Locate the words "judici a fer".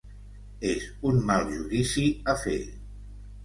1.53-2.61